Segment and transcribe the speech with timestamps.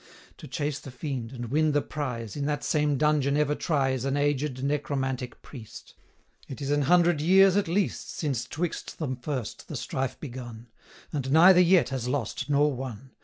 [0.01, 4.03] 185 To chase the fiend, and win the prize, In that same dungeon ever tries
[4.03, 5.93] An aged Necromantic Priest;
[6.49, 10.69] It is an hundred years at least, Since 'twixt them first the strife begun,
[11.11, 13.11] 190 And neither yet has lost nor won.